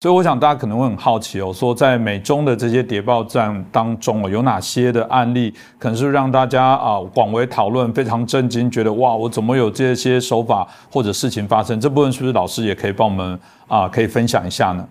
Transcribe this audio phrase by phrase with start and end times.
[0.00, 11.80] 所以我想大家可能会很好奇哦，说在美中的这些谍报战当中哦，有哪些的案例可能是让大家啊广为讨论、非常震惊，觉得哇，我怎么有这些手法或者事情发生？
[11.80, 14.88] 这部分是不是老师也可以帮我们啊可以分享一下呢？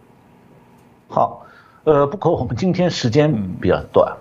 [1.08, 1.42] 好，
[1.86, 4.12] 呃，不过我们今天时间比较短，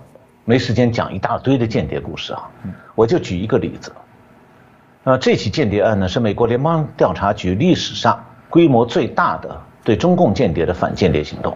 [0.45, 2.49] 没时间讲一大堆的间谍故事啊，
[2.95, 3.91] 我就举一个例子。
[5.03, 9.61] 呃，这起间谍案呢，是美国联邦调查局历史上规模最大的。
[9.87, 11.55] 对中共间谍的反间谍行动，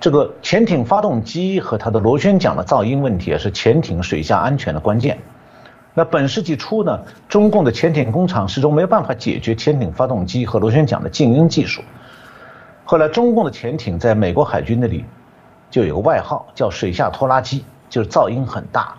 [0.00, 5.16] 这个潜艇发动机和它的螺旋桨的噪音问题，也是潜艇水下安全的关键。
[5.94, 11.80] 那本世纪初呢，中共的潜艇工厂始终没有办法解决潜艇发动机和螺旋桨的静音技术。
[12.84, 15.04] 后来，中共的潜艇在美国海军那里
[15.70, 18.96] 就有个外号叫“水下拖拉机”，就是噪音很大，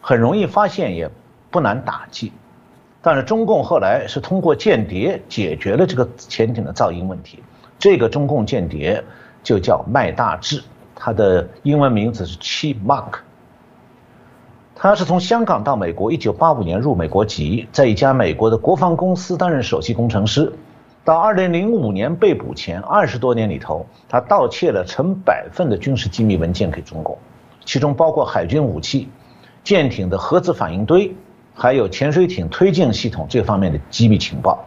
[0.00, 1.08] 很容易发现，也
[1.52, 2.32] 不难打击。
[3.00, 7.38] 但是中共后来是通过间谍解决了这个潜艇的噪音问题。
[7.78, 9.04] 这个中共间谍
[9.42, 10.62] 就叫麦大志，
[10.96, 13.20] 他的英文名字是 Chi Mark。
[14.74, 20.52] 他是从香港到美国，一九八五年入美国籍，在一家美国的国防公司担任首席工程师。
[21.04, 27.16] 到二零零五年被捕前二十多年里头，他盗窃了成百份的军事机密文件给中共，
[27.64, 29.08] 其中包括海军武器、
[29.64, 31.14] 舰艇的核子反应堆。
[31.58, 34.64] 还有潜水艇推进系统这方面的机密情报。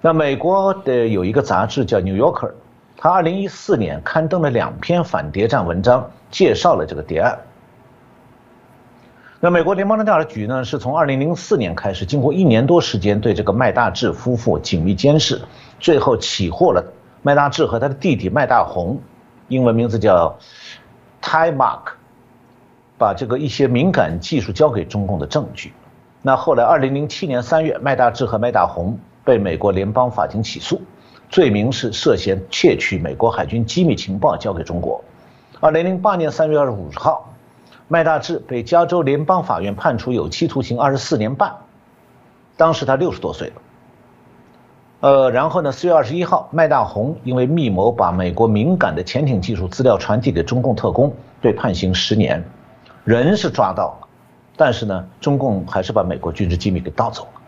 [0.00, 2.48] 那美国的有一个杂志叫《New Yorker》，
[2.96, 7.36] 它二零一四年刊登了两篇反谍战文章，介绍了这个谍案。
[9.40, 15.40] 那美国联邦调查局呢，是从二零零四年开始，经过一年多时间对这个麦大志夫妇紧密监视，
[15.80, 16.84] 最后起获了
[17.22, 19.00] 麦大志和他的弟弟麦大红，
[19.48, 20.38] 英文名字叫
[21.20, 21.94] Ty Mark，
[22.96, 25.72] 把这个一些敏感技术交给中共的证据。
[26.22, 30.80] 那后来，二零零七年三月，麦大志和麦大红被美国联邦法庭起诉，
[31.28, 35.02] 罪名是涉嫌窃取美国海军机密情报交给中国。
[35.60, 37.32] 二零零八年三月二十五号，
[37.86, 41.54] 麦大志被加州联邦法院判处有期徒刑二十四年半，
[42.56, 43.54] 当时他六十多岁了。
[45.00, 52.42] 呃，然后呢，四月二十一号，麦大红因为密谋把美国敏感的潜艇技术资料传递给中共特工，被判刑十年，
[53.04, 54.05] 人是抓到了。
[54.56, 57.40] 但是呢，中共还是把美国军事机密给盗走了。